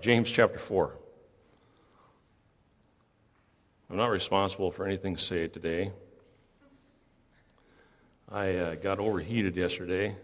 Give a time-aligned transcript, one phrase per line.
[0.00, 0.94] James chapter 4.
[3.90, 5.90] I'm not responsible for anything said today.
[8.30, 10.14] I uh, got overheated yesterday.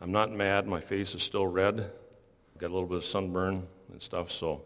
[0.00, 0.66] I'm not mad.
[0.66, 1.90] My face is still red.
[2.56, 4.62] Got a little bit of sunburn and stuff, so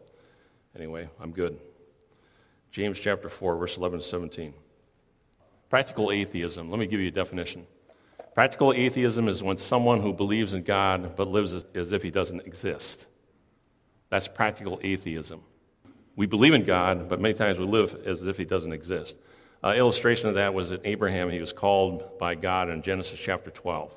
[0.76, 1.58] anyway, I'm good.
[2.70, 4.54] James chapter 4, verse 11 to 17.
[5.68, 6.70] Practical atheism.
[6.70, 7.66] Let me give you a definition.
[8.34, 12.46] Practical atheism is when someone who believes in God but lives as if he doesn't
[12.46, 13.06] exist.
[14.08, 15.42] That's practical atheism.
[16.14, 19.16] We believe in God, but many times we live as if he doesn't exist.
[19.62, 23.50] Uh, illustration of that was that Abraham, he was called by God in Genesis chapter
[23.50, 23.94] 12.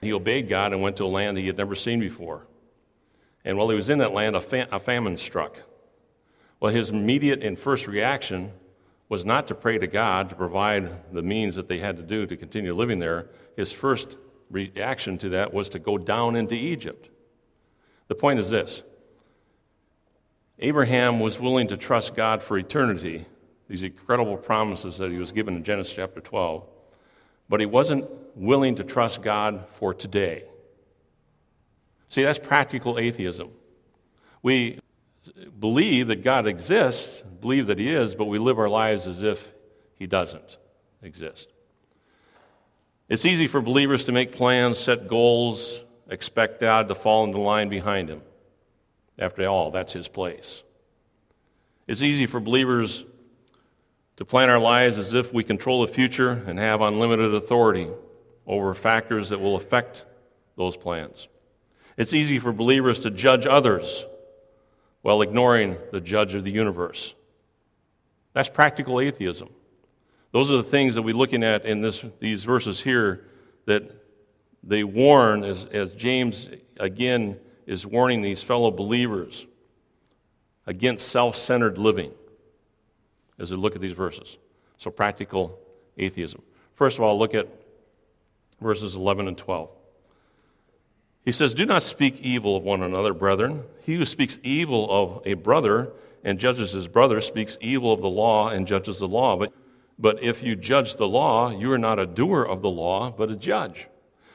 [0.00, 2.46] He obeyed God and went to a land that he had never seen before.
[3.44, 5.58] And while he was in that land, a, a famine struck.
[6.60, 8.52] Well, his immediate and first reaction
[9.08, 12.26] was not to pray to God to provide the means that they had to do
[12.26, 13.26] to continue living there.
[13.56, 14.16] His first
[14.50, 17.10] reaction to that was to go down into Egypt.
[18.08, 18.82] The point is this
[20.58, 23.26] Abraham was willing to trust God for eternity,
[23.68, 26.64] these incredible promises that he was given in Genesis chapter 12,
[27.48, 30.44] but he wasn't willing to trust God for today.
[32.08, 33.50] See, that's practical atheism.
[34.42, 34.78] We
[35.58, 39.50] believe that God exists, believe that He is, but we live our lives as if
[39.96, 40.58] He doesn't
[41.02, 41.48] exist.
[43.08, 47.68] It's easy for believers to make plans, set goals, expect God to fall into line
[47.68, 48.22] behind Him.
[49.18, 50.62] After all, that's His place.
[51.86, 53.04] It's easy for believers
[54.16, 57.88] to plan our lives as if we control the future and have unlimited authority
[58.46, 60.04] over factors that will affect
[60.56, 61.28] those plans.
[61.96, 64.04] It's easy for believers to judge others
[65.02, 67.14] while ignoring the judge of the universe.
[68.32, 69.48] That's practical atheism.
[70.32, 73.28] Those are the things that we're looking at in this, these verses here
[73.66, 73.84] that
[74.62, 76.48] they warn, as, as James
[76.78, 79.46] again is warning these fellow believers
[80.66, 82.12] against self centered living
[83.38, 84.36] as we look at these verses.
[84.78, 85.58] So, practical
[85.96, 86.42] atheism.
[86.74, 87.48] First of all, look at
[88.60, 89.70] verses 11 and 12.
[91.24, 93.62] He says, Do not speak evil of one another, brethren.
[93.82, 95.92] He who speaks evil of a brother
[96.22, 99.36] and judges his brother speaks evil of the law and judges the law.
[99.36, 99.52] But,
[99.98, 103.30] but if you judge the law, you are not a doer of the law, but
[103.30, 103.86] a judge.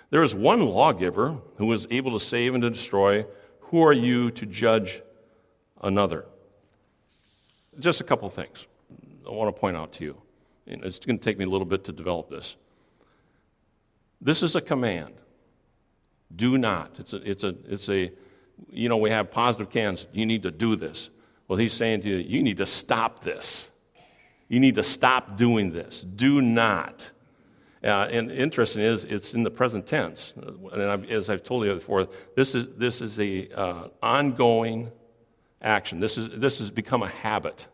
[0.10, 3.26] There is one lawgiver who is able to save and to destroy.
[3.62, 5.02] Who are you to judge
[5.82, 6.26] another?
[7.80, 8.66] Just a couple things
[9.28, 10.22] I want to point out to you.
[10.66, 12.56] It's going to take me a little bit to develop this.
[14.22, 15.14] This is a command.
[16.36, 17.00] Do not.
[17.00, 18.12] It's a, it's a, it's a,
[18.70, 20.08] you know, we have positive cans.
[20.14, 21.10] You need to do this.
[21.48, 23.72] Well, he's saying to you, you need to stop this.
[24.48, 26.02] You need to stop doing this.
[26.02, 27.12] Do not.
[27.84, 30.34] Uh, and interesting is, it's in the present tense.
[30.36, 34.92] And I've, as I've told you before, this is, this is a uh, ongoing
[35.62, 36.00] action.
[36.00, 37.68] This, is, this has become a habit.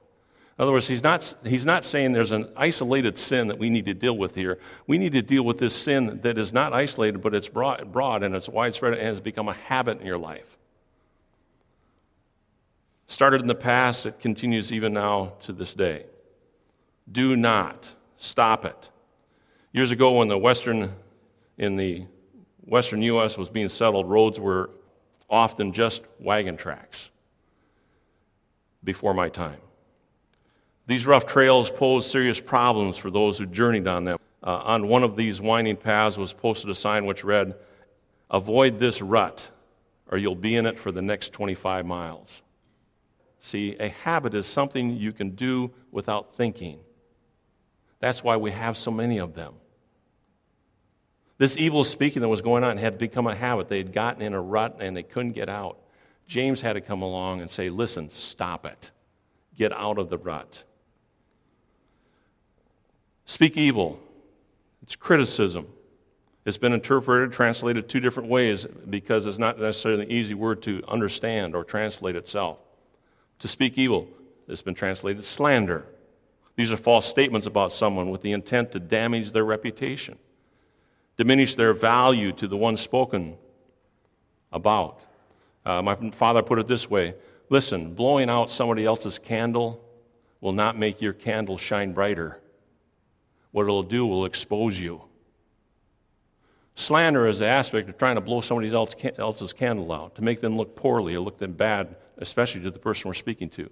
[0.57, 3.85] In other words, he's not, he's not saying there's an isolated sin that we need
[3.85, 4.59] to deal with here.
[4.87, 8.23] We need to deal with this sin that is not isolated, but it's broad, broad
[8.23, 10.57] and it's widespread and has become a habit in your life.
[13.07, 16.05] Started in the past, it continues even now to this day.
[17.11, 18.89] Do not stop it.
[19.75, 20.95] Years ago, when the western,
[21.57, 22.05] in the
[22.61, 23.37] western U.S.
[23.37, 24.69] was being settled, roads were
[25.29, 27.09] often just wagon tracks
[28.85, 29.59] before my time.
[30.87, 34.17] These rough trails posed serious problems for those who journeyed on them.
[34.41, 37.53] Uh, on one of these winding paths was posted a sign which read,
[38.31, 39.51] Avoid this rut,
[40.09, 42.41] or you'll be in it for the next 25 miles.
[43.41, 46.79] See, a habit is something you can do without thinking.
[47.99, 49.55] That's why we have so many of them.
[51.37, 53.67] This evil speaking that was going on had become a habit.
[53.67, 55.77] They had gotten in a rut and they couldn't get out.
[56.27, 58.91] James had to come along and say, Listen, stop it.
[59.57, 60.63] Get out of the rut.
[63.25, 63.99] Speak evil.
[64.83, 65.67] It's criticism.
[66.45, 70.83] It's been interpreted, translated two different ways because it's not necessarily an easy word to
[70.87, 72.59] understand or translate itself.
[73.39, 74.07] To speak evil,
[74.47, 75.85] it's been translated slander.
[76.55, 80.19] These are false statements about someone with the intent to damage their reputation,
[81.17, 83.37] diminish their value to the one spoken
[84.51, 85.01] about.
[85.65, 87.15] Uh, my father put it this way
[87.49, 89.81] listen, blowing out somebody else's candle
[90.41, 92.39] will not make your candle shine brighter.
[93.51, 95.01] What it'll do will expose you.
[96.75, 100.57] Slander is the aspect of trying to blow somebody else's candle out, to make them
[100.57, 103.69] look poorly or look them bad, especially to the person we're speaking to.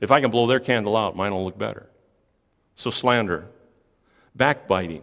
[0.00, 1.90] If I can blow their candle out, mine will look better.
[2.76, 3.48] So, slander.
[4.36, 5.02] Backbiting.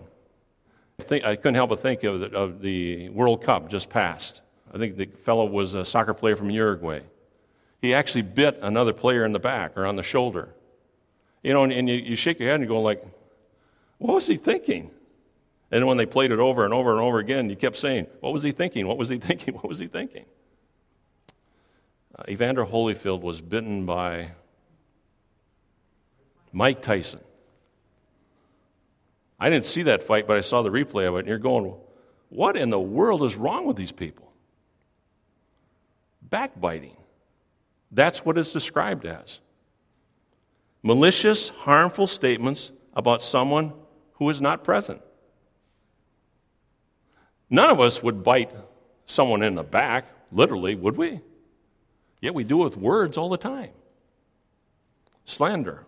[0.99, 4.41] I, think, I couldn't help but think of the, of the World Cup just passed.
[4.73, 7.01] I think the fellow was a soccer player from Uruguay.
[7.81, 10.49] He actually bit another player in the back or on the shoulder.
[11.43, 13.05] You know, and, and you, you shake your head and go like,
[13.99, 14.89] what was he thinking?
[15.69, 18.33] And when they played it over and over and over again, you kept saying, What
[18.33, 18.87] was he thinking?
[18.87, 19.53] What was he thinking?
[19.53, 20.25] What was he thinking?
[22.17, 24.31] Uh, Evander Holyfield was bitten by
[26.51, 27.19] Mike Tyson.
[29.39, 31.73] I didn't see that fight, but I saw the replay of it, and you're going,
[32.29, 34.31] What in the world is wrong with these people?
[36.21, 36.97] Backbiting.
[37.91, 39.39] That's what it's described as.
[40.83, 43.73] Malicious, harmful statements about someone
[44.13, 45.01] who is not present.
[47.49, 48.51] None of us would bite
[49.05, 51.21] someone in the back, literally, would we?
[52.21, 53.69] Yet we do it with words all the time.
[55.25, 55.85] Slander,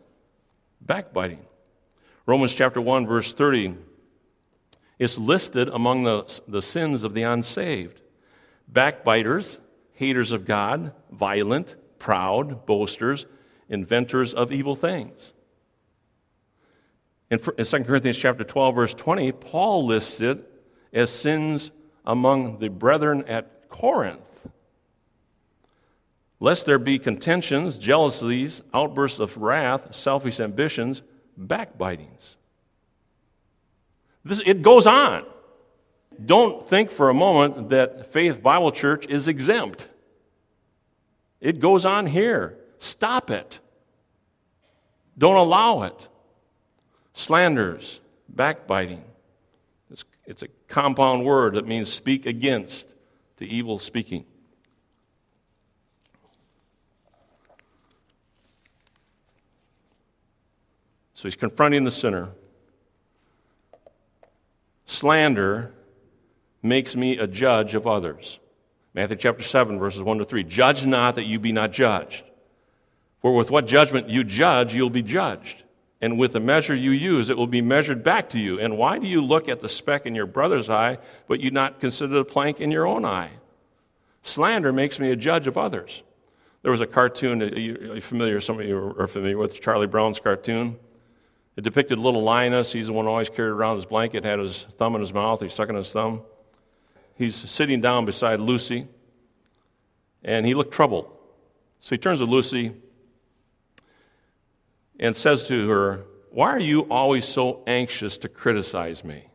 [0.82, 1.46] backbiting.
[2.30, 3.74] Romans chapter 1, verse 30
[5.00, 8.02] is listed among the, the sins of the unsaved.
[8.68, 9.58] Backbiters,
[9.94, 13.26] haters of God, violent, proud, boasters,
[13.68, 15.34] inventors of evil things.
[17.32, 20.48] In 2 Corinthians chapter 12, verse 20, Paul lists it
[20.94, 21.72] as sins
[22.06, 24.20] among the brethren at Corinth.
[26.40, 31.02] Lest there be contentions, jealousies, outbursts of wrath, selfish ambitions,
[31.40, 32.36] backbitings.
[34.26, 35.26] This, it goes on.
[36.24, 39.88] Don't think for a moment that Faith Bible Church is exempt.
[41.40, 42.58] It goes on here.
[42.80, 43.60] Stop it.
[45.18, 46.08] Don't allow it.
[47.14, 48.00] Slanders,
[48.30, 49.04] backbiting,
[49.92, 52.88] it's it's a compound word that means speak against,
[53.38, 54.26] to evil speaking.
[61.20, 62.30] So he's confronting the sinner.
[64.86, 65.74] Slander
[66.64, 68.40] makes me a judge of others.
[68.94, 70.46] Matthew chapter 7, verses 1 to 3.
[70.46, 72.24] Judge not that you be not judged.
[73.22, 75.66] For with what judgment you judge, you'll be judged
[76.02, 78.58] and with the measure you use, it will be measured back to you.
[78.58, 81.82] And why do you look at the speck in your brother's eye, but you not
[81.82, 83.32] consider the plank in your own eye?
[84.24, 86.02] Slander makes me a judge of others.
[86.62, 90.22] There was a cartoon, are you familiar, some of you are familiar with Charlie Brown's
[90.22, 90.78] cartoon.
[91.56, 92.72] It depicted little Linus.
[92.72, 95.42] He's the one who always carried around his blanket, had his thumb in his mouth,
[95.42, 96.22] he's sucking his thumb.
[97.16, 98.88] He's sitting down beside Lucy,
[100.24, 101.12] and he looked troubled.
[101.80, 102.74] So he turns to Lucy
[105.00, 109.30] and says to her, Why are you always so anxious to criticize me?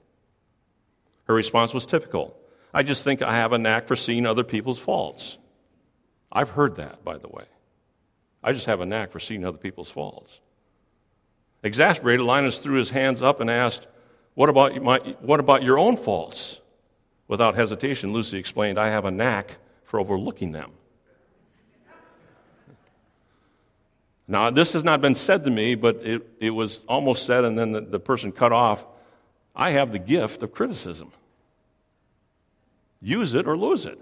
[1.25, 2.37] Her response was typical
[2.73, 5.39] I just think I have a knack for seeing other people's faults.
[6.33, 7.45] I've heard that, by the way.
[8.43, 10.41] I just have a knack for seeing other people's faults.
[11.65, 13.87] Exasperated, Linus threw his hands up and asked,
[14.35, 16.61] what about, my, what about your own faults?
[17.27, 20.71] Without hesitation, Lucy explained, I have a knack for overlooking them.
[24.29, 27.59] Now, this has not been said to me, but it, it was almost said, and
[27.59, 28.85] then the, the person cut off.
[29.57, 31.13] I have the gift of criticism.
[33.01, 34.01] Use it or lose it.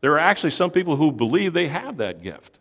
[0.00, 2.58] There are actually some people who believe they have that gift.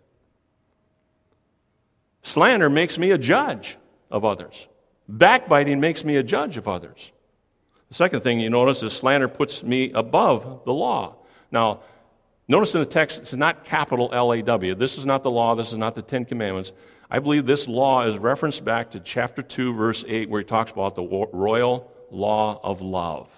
[2.23, 3.77] Slander makes me a judge
[4.09, 4.67] of others.
[5.07, 7.11] Backbiting makes me a judge of others.
[7.89, 11.17] The second thing you notice is slander puts me above the law.
[11.51, 11.81] Now,
[12.47, 14.75] Notice in the text, it's not capital L A W.
[14.75, 16.71] This is not the law, this is not the Ten Commandments.
[17.09, 20.71] I believe this law is referenced back to chapter 2, verse 8, where he talks
[20.71, 23.29] about the royal law of love.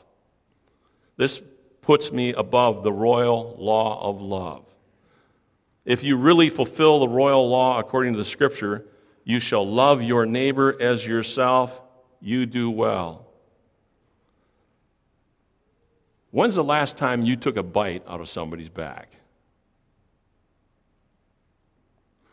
[1.18, 1.42] This
[1.82, 4.66] puts me above the royal law of love.
[5.86, 8.86] If you really fulfill the royal law according to the scripture,
[9.24, 11.82] you shall love your neighbor as yourself,
[12.20, 13.28] you do well.
[16.32, 19.10] When's the last time you took a bite out of somebody's back?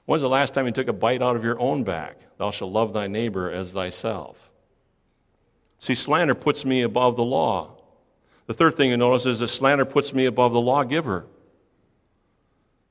[0.07, 2.19] When's the last time you took a bite out of your own back?
[2.39, 4.51] Thou shalt love thy neighbor as thyself.
[5.79, 7.77] See, slander puts me above the law.
[8.47, 11.27] The third thing you notice is that slander puts me above the lawgiver.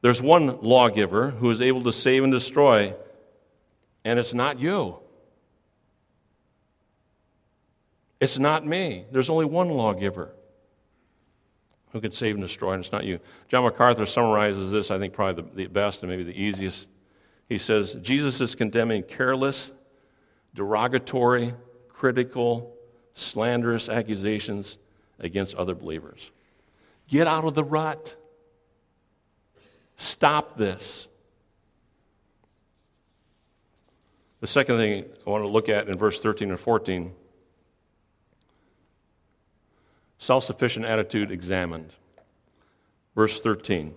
[0.01, 2.95] There's one lawgiver who is able to save and destroy,
[4.03, 4.97] and it's not you.
[8.19, 9.05] It's not me.
[9.11, 10.31] There's only one lawgiver
[11.91, 13.19] who can save and destroy, and it's not you.
[13.47, 16.87] John MacArthur summarizes this, I think, probably the, the best and maybe the easiest.
[17.49, 19.71] He says, Jesus is condemning careless,
[20.55, 21.53] derogatory,
[21.89, 22.75] critical,
[23.13, 24.77] slanderous accusations
[25.19, 26.31] against other believers.
[27.07, 28.15] Get out of the rut.
[30.01, 31.07] Stop this.
[34.39, 37.13] The second thing I want to look at in verse 13 and 14
[40.17, 41.93] Self sufficient attitude examined.
[43.15, 43.93] Verse 13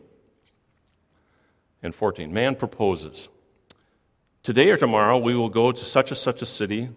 [1.82, 2.32] and 14.
[2.32, 3.28] Man proposes.
[4.42, 6.90] Today or tomorrow, we will go to such and such a city,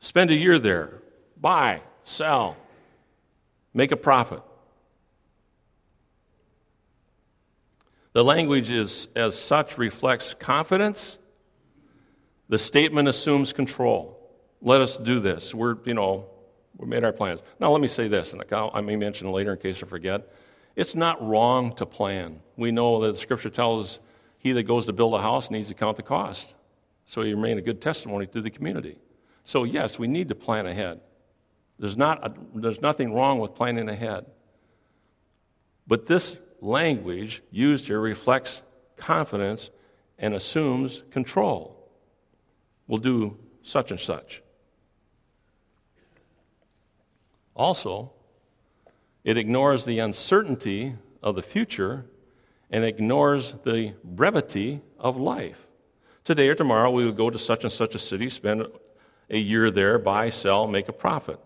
[0.00, 1.02] spend a year there,
[1.40, 2.56] buy, sell,
[3.72, 4.42] make a profit.
[8.14, 11.18] The language is, as such, reflects confidence.
[12.48, 14.20] The statement assumes control.
[14.62, 15.52] Let us do this.
[15.52, 16.26] We're, you know,
[16.76, 17.40] we made our plans.
[17.58, 20.32] Now, let me say this, and I may mention later in case I forget.
[20.76, 22.40] It's not wrong to plan.
[22.56, 23.98] We know that the scripture tells us
[24.38, 26.54] he that goes to build a house needs to count the cost.
[27.06, 28.96] So you remain a good testimony to the community.
[29.44, 31.00] So, yes, we need to plan ahead.
[31.80, 34.26] There's, not a, there's nothing wrong with planning ahead.
[35.86, 38.62] But this language used here reflects
[38.96, 39.70] confidence
[40.18, 41.76] and assumes control.
[42.86, 44.42] We'll do such and such.
[47.54, 48.12] Also,
[49.22, 52.06] it ignores the uncertainty of the future
[52.70, 55.66] and ignores the brevity of life.
[56.24, 58.66] Today or tomorrow, we would go to such and such a city, spend
[59.30, 61.38] a year there, buy, sell, make a profit.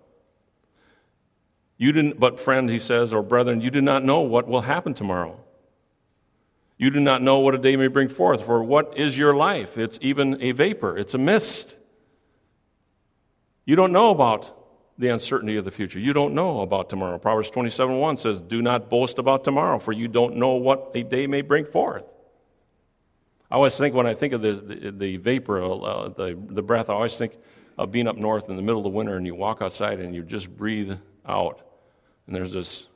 [1.79, 4.95] You didn't, but friend, he says, or brethren, you do not know what will happen
[4.95, 5.39] tomorrow.
[6.77, 9.79] You do not know what a day may bring forth, for what is your life?
[9.79, 11.77] It's even a vapor, it's a mist.
[13.65, 14.55] You don't know about
[14.99, 16.01] the uncertainty of the future.
[16.01, 17.19] You don't know about tomorrow.
[17.19, 21.03] Proverbs 27 1 says, Do not boast about tomorrow, for you don't know what a
[21.05, 22.05] day may bring forth.
[23.51, 26.91] I always think when I think of the, the, the vapor, uh, the, the breath,
[26.91, 27.39] I always think
[27.79, 30.15] of being up north in the middle of the winter and you walk outside and
[30.15, 31.68] you just breathe out.
[32.29, 32.87] And there's this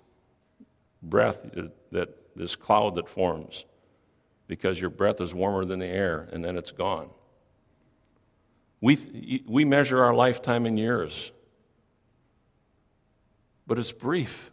[1.02, 1.44] breath
[1.90, 3.64] that, this cloud that forms
[4.46, 7.10] because your breath is warmer than the air and then it's gone.
[8.80, 11.32] We, we measure our lifetime in years
[13.66, 14.50] but it's brief.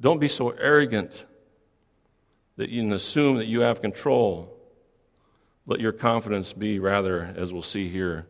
[0.00, 1.24] Don't be so arrogant
[2.56, 4.54] that you can assume that you have control.
[5.66, 8.26] Let your confidence be rather, as we'll see here,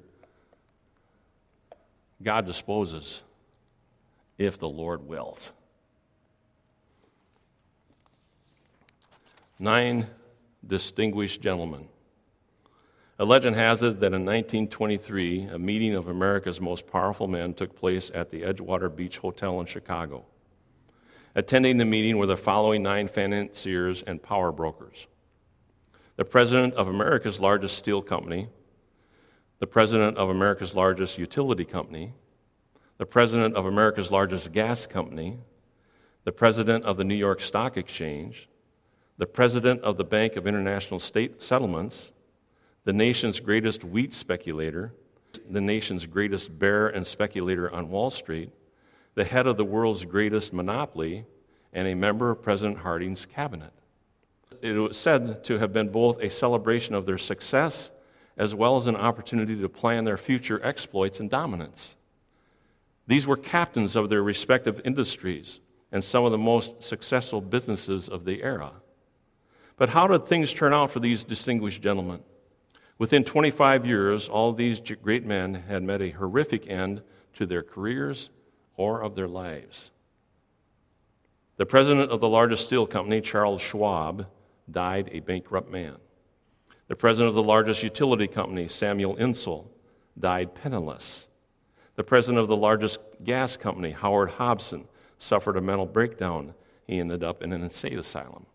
[2.22, 3.22] God disposes
[4.38, 5.52] if the Lord wills.
[9.58, 10.06] Nine
[10.66, 11.88] distinguished gentlemen
[13.16, 17.76] a legend has it that in 1923, a meeting of America's most powerful men took
[17.76, 20.24] place at the Edgewater Beach Hotel in Chicago.
[21.36, 25.06] Attending the meeting were the following nine financiers and power brokers
[26.16, 28.48] the president of America's largest steel company,
[29.58, 32.12] the president of America's largest utility company,
[32.98, 35.38] the president of America's largest gas company,
[36.24, 38.48] the president of the New York Stock Exchange,
[39.18, 42.12] the president of the Bank of International State Settlements,
[42.84, 44.92] the nation's greatest wheat speculator,
[45.50, 48.50] the nation's greatest bear and speculator on Wall Street,
[49.14, 51.24] the head of the world's greatest monopoly,
[51.72, 53.72] and a member of President Harding's cabinet.
[54.62, 57.90] It was said to have been both a celebration of their success
[58.36, 61.94] as well as an opportunity to plan their future exploits and dominance.
[63.06, 65.60] These were captains of their respective industries
[65.92, 68.72] and some of the most successful businesses of the era.
[69.76, 72.20] But how did things turn out for these distinguished gentlemen?
[72.98, 77.02] Within 25 years, all these great men had met a horrific end
[77.34, 78.30] to their careers
[78.76, 79.90] or of their lives.
[81.56, 84.26] The president of the largest steel company, Charles Schwab,
[84.70, 85.96] died a bankrupt man.
[86.88, 89.70] The president of the largest utility company, Samuel Insull,
[90.18, 91.28] died penniless.
[91.96, 94.86] The president of the largest gas company, Howard Hopson,
[95.18, 96.54] suffered a mental breakdown.
[96.86, 98.46] He ended up in an insane asylum.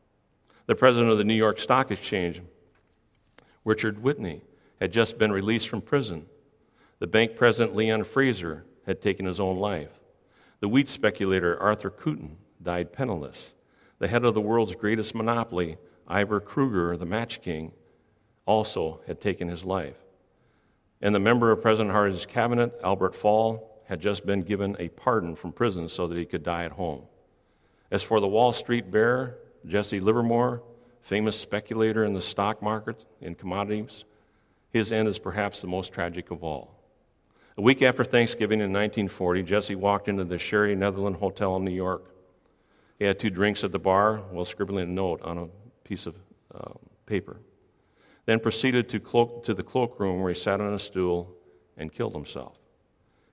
[0.67, 2.41] The president of the New York Stock Exchange,
[3.65, 4.43] Richard Whitney
[4.79, 6.27] had just been released from prison.
[6.99, 9.99] The bank president, Leon Fraser, had taken his own life.
[10.59, 13.55] The wheat speculator, Arthur Cutten, died penniless.
[13.97, 15.77] The head of the world's greatest monopoly,
[16.09, 17.71] Ivar Kreuger, the Match King,
[18.49, 19.95] also had taken his life.
[21.01, 25.35] And the member of President Harding's cabinet, Albert Fall, had just been given a pardon
[25.35, 27.03] from prison so that he could die at home.
[27.91, 29.37] As for the Wall Street bear,
[29.67, 30.63] Jesse Livermore,
[31.03, 34.03] famous speculator in the stock market and commodities,
[34.71, 36.75] his end is perhaps the most tragic of all.
[37.55, 41.71] A week after Thanksgiving in 1940, Jesse walked into the Sherry Netherland Hotel in New
[41.71, 42.15] York.
[42.97, 45.47] He had two drinks at the bar while scribbling a note on a
[45.83, 46.15] piece of
[46.53, 46.73] uh,
[47.05, 47.37] paper.
[48.25, 51.35] Then proceeded to, cloak, to the cloakroom where he sat on a stool
[51.77, 52.57] and killed himself.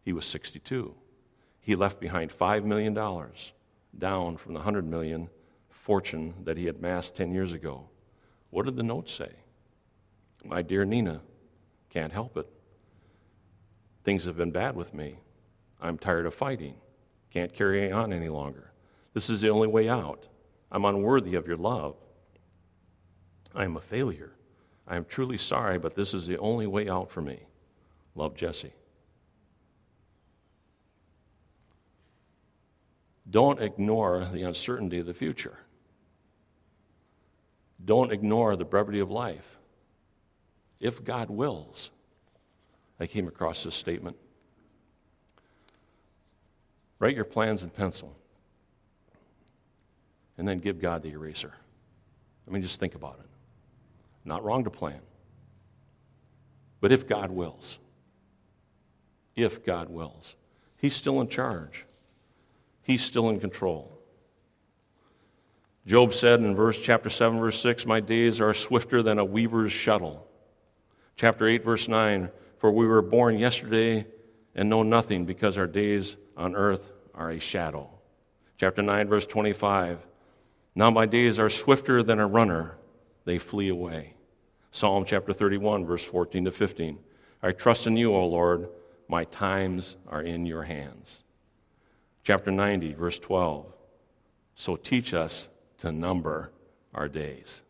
[0.02, 0.94] He was 62.
[1.60, 5.28] He left behind $5 million, down from the 100 million
[5.68, 7.88] fortune that he had amassed 10 years ago.
[8.50, 9.32] What did the note say?
[10.44, 11.20] My dear Nina,
[11.90, 12.48] can't help it.
[14.04, 15.16] Things have been bad with me.
[15.80, 16.74] I'm tired of fighting.
[17.30, 18.70] Can't carry on any longer.
[19.12, 20.26] This is the only way out.
[20.70, 21.96] I'm unworthy of your love.
[23.54, 24.32] I am a failure.
[24.88, 27.40] I am truly sorry, but this is the only way out for me.
[28.14, 28.72] Love Jesse.
[33.28, 35.58] Don't ignore the uncertainty of the future.
[37.84, 39.58] Don't ignore the brevity of life.
[40.78, 41.90] If God wills,
[43.00, 44.16] I came across this statement.
[46.98, 48.16] Write your plans in pencil
[50.38, 51.52] and then give God the eraser.
[52.46, 53.35] I mean, just think about it.
[54.26, 55.00] Not wrong to plan.
[56.80, 57.78] But if God wills,
[59.36, 60.34] if God wills,
[60.76, 61.86] He's still in charge,
[62.82, 63.92] He's still in control.
[65.86, 69.72] Job said in verse chapter 7 verse 6, "My days are swifter than a weaver's
[69.72, 70.26] shuttle."
[71.14, 74.06] Chapter 8 verse 9, "For we were born yesterday
[74.56, 77.88] and know nothing because our days on earth are a shadow."
[78.58, 80.04] Chapter 9 verse 25,
[80.74, 82.76] "Now my days are swifter than a runner,
[83.24, 84.15] they flee away."
[84.76, 87.02] Psalm chapter 31 verse 14 to 15,
[87.42, 88.68] "I trust in you, O Lord,
[89.08, 91.24] my times are in your hands."
[92.24, 93.72] Chapter 90 verse 12,
[94.54, 96.52] "So teach us to number
[96.92, 97.62] our days.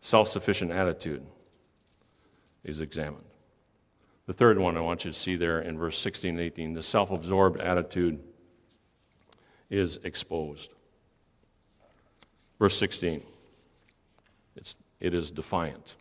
[0.00, 1.26] Self sufficient attitude
[2.62, 3.26] is examined.
[4.24, 6.82] The third one I want you to see there in verse 16 and 18 the
[6.82, 8.22] self absorbed attitude
[9.68, 10.72] is exposed.
[12.58, 13.22] Verse 16
[14.56, 15.96] it's, it is defiant.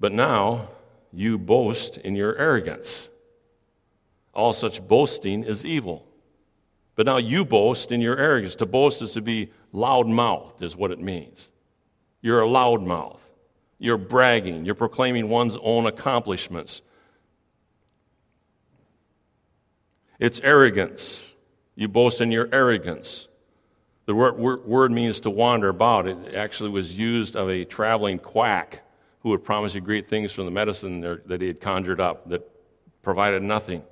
[0.00, 0.68] But now
[1.12, 3.08] you boast in your arrogance.
[4.34, 6.04] All such boasting is evil.
[6.96, 8.56] But now you boast in your arrogance.
[8.56, 11.48] To boast is to be loud mouthed, is what it means.
[12.20, 13.20] You're a loud mouth.
[13.78, 14.64] You're bragging.
[14.64, 16.82] You're proclaiming one's own accomplishments.
[20.18, 21.32] It's arrogance.
[21.76, 23.28] You boast in your arrogance.
[24.10, 26.08] The word, word, means to wander about.
[26.08, 28.82] It actually was used of a traveling quack
[29.20, 32.42] who would promise you great things from the medicine that he had conjured up that
[33.04, 33.84] provided nothing.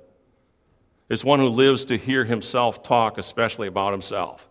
[1.07, 4.49] It's one who lives to hear himself talk, especially about himself.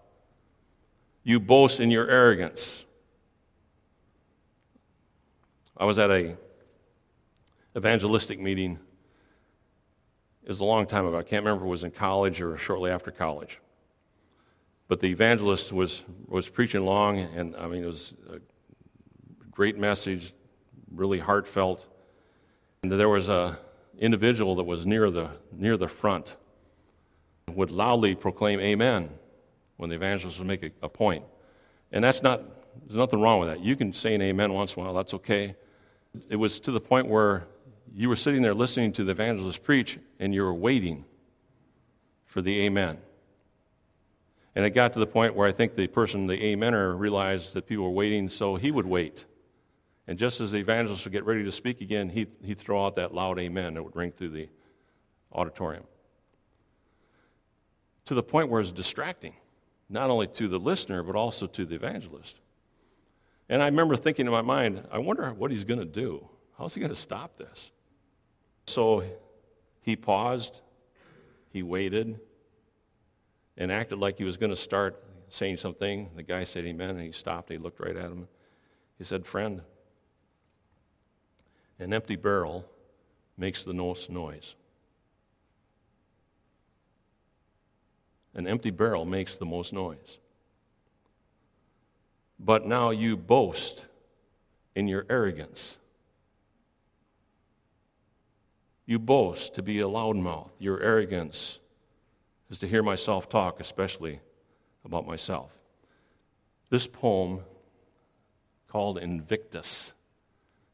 [1.22, 2.82] You boast in your arrogance.
[5.76, 6.34] I was at a
[7.76, 8.78] evangelistic meeting.
[10.44, 11.18] It was a long time ago.
[11.18, 13.58] I can't remember if it was in college or shortly after college.
[14.88, 18.38] But the evangelist was, was preaching long, and I mean, it was a
[19.50, 20.32] great message,
[20.90, 21.86] really heartfelt.
[22.82, 23.58] And there was a
[23.98, 26.36] individual that was near the, near the front
[27.48, 29.10] would loudly proclaim amen
[29.76, 31.24] when the evangelist would make a, a point.
[31.92, 32.42] And that's not,
[32.86, 33.60] there's nothing wrong with that.
[33.60, 35.54] You can say an amen once in a while, that's okay.
[36.28, 37.46] It was to the point where
[37.94, 41.04] you were sitting there listening to the evangelist preach and you were waiting
[42.26, 42.98] for the amen.
[44.58, 47.68] And it got to the point where I think the person, the amener, realized that
[47.68, 49.24] people were waiting, so he would wait.
[50.08, 52.96] And just as the evangelist would get ready to speak again, he'd, he'd throw out
[52.96, 54.48] that loud amen that would ring through the
[55.32, 55.84] auditorium
[58.06, 59.34] to the point where it's distracting,
[59.88, 62.40] not only to the listener, but also to the evangelist.
[63.48, 66.28] And I remember thinking in my mind, I wonder what he's going to do.
[66.58, 67.70] How's he going to stop this?
[68.66, 69.04] So
[69.82, 70.62] he paused,
[71.52, 72.18] he waited,
[73.58, 76.08] and acted like he was going to start saying something.
[76.14, 77.50] The guy said amen, and he stopped.
[77.50, 78.28] He looked right at him.
[78.96, 79.60] He said, Friend,
[81.78, 82.64] an empty barrel
[83.36, 84.54] makes the most noise.
[88.34, 90.18] An empty barrel makes the most noise.
[92.38, 93.86] But now you boast
[94.76, 95.76] in your arrogance.
[98.86, 100.50] You boast to be a loudmouth.
[100.60, 101.58] Your arrogance
[102.50, 104.20] is to hear myself talk, especially
[104.84, 105.50] about myself.
[106.70, 107.40] This poem,
[108.68, 109.92] called Invictus,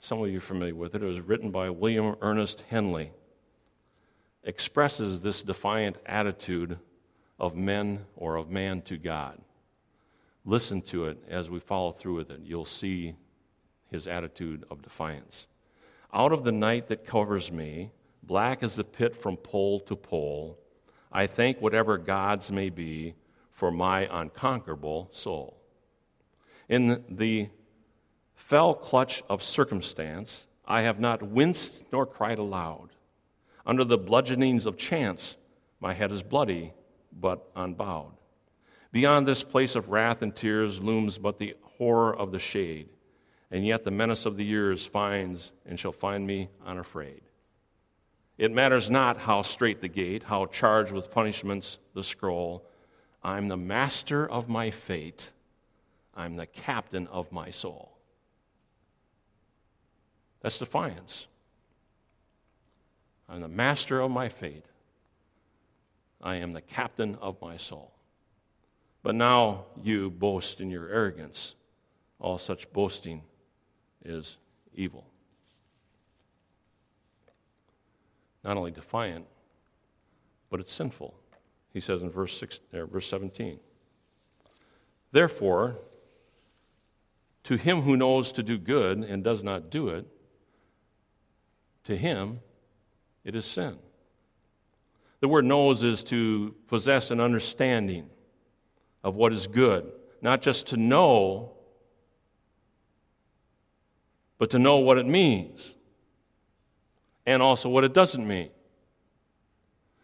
[0.00, 1.02] some of you are familiar with it.
[1.02, 3.12] It was written by William Ernest Henley.
[4.42, 6.78] Expresses this defiant attitude
[7.38, 9.40] of men or of man to God.
[10.44, 12.40] Listen to it as we follow through with it.
[12.44, 13.14] You'll see
[13.90, 15.46] his attitude of defiance.
[16.12, 17.90] Out of the night that covers me,
[18.22, 20.58] black as the pit from pole to pole,
[21.14, 23.14] I thank whatever gods may be
[23.52, 25.56] for my unconquerable soul.
[26.68, 27.48] In the
[28.34, 32.88] fell clutch of circumstance, I have not winced nor cried aloud.
[33.64, 35.36] Under the bludgeonings of chance,
[35.78, 36.72] my head is bloody
[37.12, 38.12] but unbowed.
[38.90, 42.88] Beyond this place of wrath and tears looms but the horror of the shade,
[43.50, 47.22] and yet the menace of the years finds and shall find me unafraid.
[48.36, 52.66] It matters not how straight the gate, how charged with punishments the scroll.
[53.22, 55.30] I'm the master of my fate,
[56.14, 57.92] I'm the captain of my soul.
[60.42, 61.26] That's defiance.
[63.28, 64.66] I'm the master of my fate.
[66.20, 67.92] I am the captain of my soul.
[69.02, 71.54] But now you boast in your arrogance.
[72.20, 73.22] All such boasting
[74.04, 74.36] is
[74.74, 75.04] evil.
[78.44, 79.26] Not only defiant,
[80.50, 81.14] but it's sinful.
[81.72, 83.58] He says in verse, uh, verse 17.
[85.10, 85.76] Therefore,
[87.44, 90.06] to him who knows to do good and does not do it,
[91.84, 92.40] to him
[93.24, 93.78] it is sin.
[95.20, 98.10] The word knows is to possess an understanding
[99.02, 101.52] of what is good, not just to know,
[104.38, 105.74] but to know what it means
[107.26, 108.50] and also what it doesn't mean.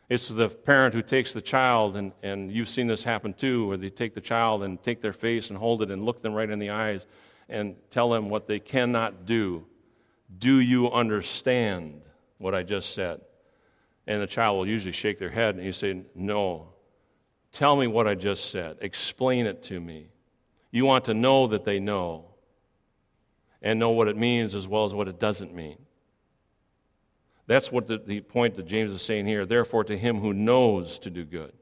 [0.08, 3.76] It's the parent who takes the child, and, and you've seen this happen too, where
[3.76, 6.50] they take the child and take their face and hold it and look them right
[6.50, 7.06] in the eyes
[7.48, 9.64] and tell them what they cannot do.
[10.38, 12.02] Do you understand
[12.38, 13.20] what I just said?
[14.08, 16.68] And the child will usually shake their head and you say, No.
[17.52, 18.78] Tell me what I just said.
[18.80, 20.08] Explain it to me.
[20.70, 22.26] You want to know that they know
[23.60, 25.78] and know what it means as well as what it doesn't mean.
[27.50, 29.44] That's what the, the point that James is saying here.
[29.44, 31.52] Therefore, to him who knows to do good.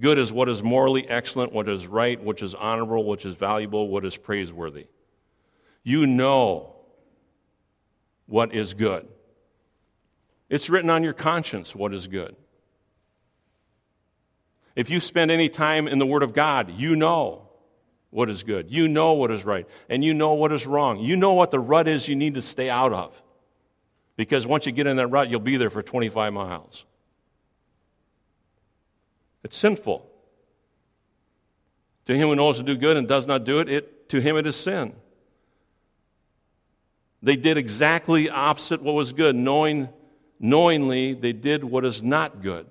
[0.00, 3.88] Good is what is morally excellent, what is right, which is honorable, which is valuable,
[3.88, 4.86] what is praiseworthy.
[5.82, 6.76] You know
[8.26, 9.08] what is good.
[10.48, 12.36] It's written on your conscience what is good.
[14.76, 17.48] If you spend any time in the Word of God, you know
[18.10, 18.70] what is good.
[18.70, 19.66] You know what is right.
[19.88, 21.00] And you know what is wrong.
[21.00, 23.20] You know what the rut is you need to stay out of.
[24.16, 26.84] Because once you get in that rut, you'll be there for 25 miles.
[29.42, 30.08] It's sinful.
[32.06, 34.36] To him who knows to do good and does not do it, it to him
[34.36, 34.94] it is sin.
[37.22, 39.88] They did exactly opposite what was good, knowing
[40.38, 42.66] knowingly they did what is not good.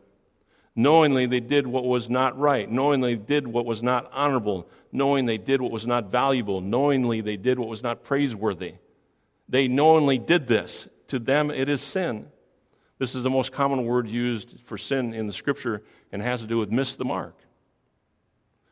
[0.76, 2.70] Knowingly they did what was not right.
[2.70, 4.68] Knowingly they did what was not honorable.
[4.92, 6.62] Knowing they did what was not valuable.
[6.62, 8.76] Knowingly they did what was not praiseworthy.
[9.50, 12.28] They knowingly did this to them it is sin.
[13.00, 16.48] This is the most common word used for sin in the scripture and has to
[16.48, 17.36] do with miss the mark.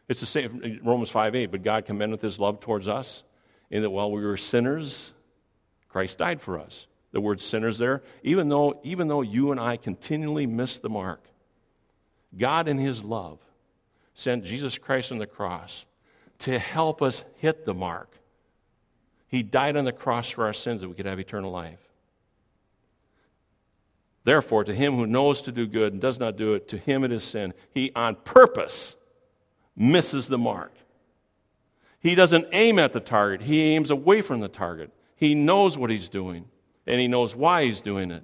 [0.08, 3.24] It's the same in Romans 5 8, but God commendeth his love towards us
[3.70, 5.14] in that while we were sinners,
[5.90, 6.88] Christ died for us.
[7.12, 11.26] The word sinners there, even though, even though you and I continually miss the mark,
[12.38, 13.40] God in his love
[14.14, 15.86] sent Jesus Christ on the cross
[16.40, 18.18] to help us hit the mark.
[19.28, 21.80] He died on the cross for our sins that we could have eternal life.
[24.24, 27.04] Therefore, to him who knows to do good and does not do it, to him
[27.04, 27.54] it is sin.
[27.74, 28.96] He on purpose
[29.76, 30.74] misses the mark.
[32.00, 34.92] He doesn't aim at the target, he aims away from the target.
[35.16, 36.46] He knows what he's doing,
[36.88, 38.24] and he knows why he's doing it.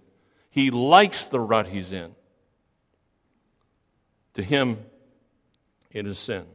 [0.50, 2.16] He likes the rut he's in.
[4.34, 4.80] To him,
[5.92, 6.46] it is sin.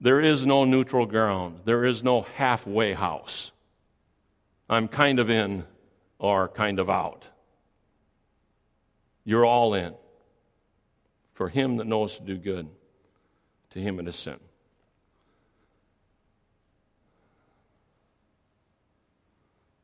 [0.00, 1.60] There is no neutral ground.
[1.64, 3.52] There is no halfway house.
[4.68, 5.64] I'm kind of in,
[6.22, 7.26] are kind of out.
[9.24, 9.94] You're all in.
[11.34, 12.68] For him that knows to do good,
[13.70, 14.38] to him it is sin.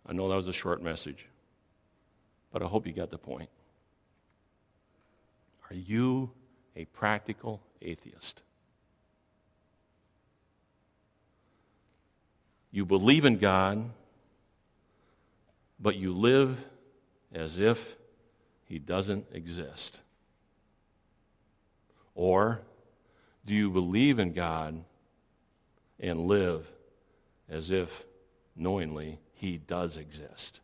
[0.07, 1.27] I know that was a short message,
[2.53, 3.51] but I hope you got the point.
[5.71, 6.31] Are you
[6.77, 8.43] a practical atheist?
[12.71, 13.91] You believe in God
[15.81, 16.65] but you live
[17.33, 17.97] as if
[18.65, 20.01] he doesn't exist?
[22.15, 22.61] Or
[23.47, 24.83] do you believe in God
[26.01, 26.71] and live
[27.49, 28.05] as if
[28.57, 30.61] knowingly he does exist?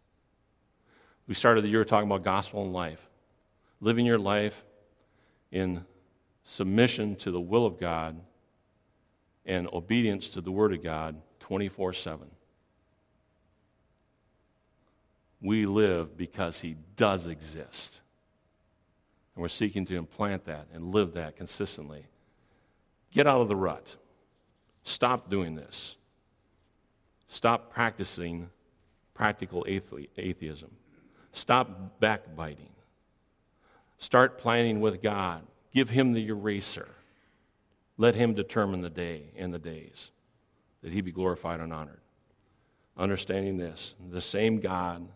[1.27, 3.09] We started the year talking about gospel and life,
[3.81, 4.65] living your life
[5.51, 5.85] in
[6.43, 8.21] submission to the will of God
[9.47, 12.27] and obedience to the Word of God 24 7
[15.41, 18.01] we live because He does exist.
[19.35, 22.07] And we're seeking to implant that and live that consistently.
[23.13, 23.97] Get out of the rut.
[24.85, 25.97] Stop doing this.
[27.29, 28.49] Stop practicing
[29.13, 30.71] practical atheism.
[31.33, 32.71] Stop backbiting.
[33.99, 35.43] Start planning with God.
[35.73, 36.89] Give Him the eraser.
[37.97, 40.11] Let Him determine the day and the days
[40.83, 42.01] that He be glorified and honored.
[42.97, 45.09] Understanding this, the same God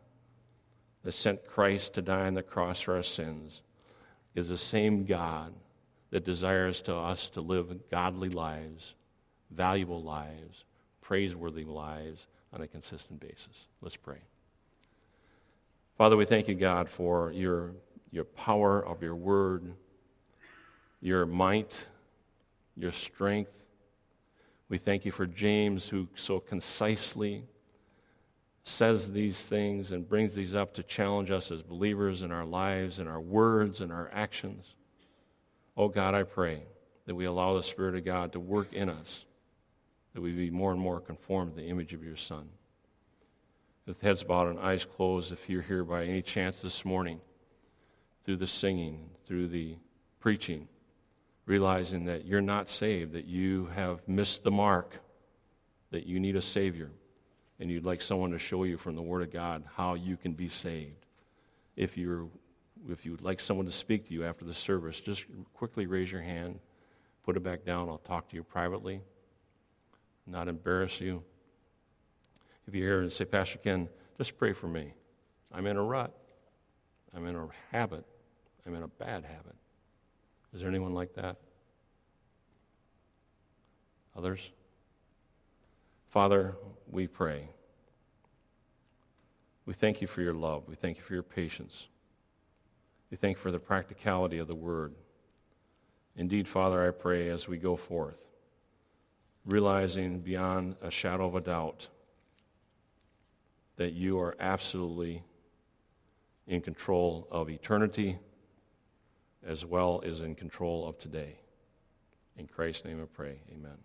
[1.05, 3.63] that sent Christ to die on the cross for our sins
[4.35, 5.53] is the same God
[6.11, 8.95] that desires to us to live godly lives,
[9.51, 10.65] valuable lives,
[11.01, 13.67] praiseworthy lives on a consistent basis.
[13.81, 14.19] Let's pray.
[15.97, 17.73] Father, we thank you, God, for your,
[18.11, 19.73] your power of your word,
[21.01, 21.85] your might,
[22.77, 23.53] your strength.
[24.69, 27.45] We thank you for James, who so concisely
[28.65, 32.99] says these things and brings these up to challenge us as believers in our lives,
[32.99, 34.75] in our words, and our actions.
[35.77, 36.63] Oh God, I pray
[37.07, 39.25] that we allow the Spirit of God to work in us,
[40.15, 42.49] that we be more and more conformed to the image of your Son.
[43.87, 47.21] With heads bowed and eyes closed, if you're here by any chance this morning,
[48.25, 49.77] through the singing, through the
[50.21, 50.69] preaching,
[51.47, 54.93] realizing that you're not saved, that you have missed the mark,
[55.91, 56.91] that you need a Savior
[57.61, 60.33] and you'd like someone to show you from the Word of God how you can
[60.33, 61.07] be saved.
[61.77, 62.29] If you're
[62.89, 66.23] if you'd like someone to speak to you after the service, just quickly raise your
[66.23, 66.61] hand,
[67.25, 67.89] put it back down.
[67.89, 69.01] I'll talk to you privately,
[70.27, 71.23] not embarrass you.
[72.69, 74.93] If you're here and say, Pastor Ken, just pray for me.
[75.53, 76.15] I'm in a rut.
[77.15, 78.05] I'm in a habit.
[78.67, 79.57] I'm in a bad habit.
[80.53, 81.37] Is there anyone like that?
[84.17, 84.41] Others?
[86.19, 86.57] Father,
[86.91, 87.49] we pray.
[89.67, 90.65] We thank you for your love.
[90.67, 91.87] We thank you for your patience.
[93.09, 94.97] We thank you for the practicality of the word.
[96.17, 98.19] Indeed, Father, I pray as we go forth,
[99.47, 101.87] realizing beyond a shadow of a doubt
[103.77, 105.23] that you are absolutely
[106.49, 108.19] in control of eternity
[109.47, 111.39] as well as in control of today.
[112.37, 113.39] In Christ's name I pray.
[113.53, 113.79] Amen.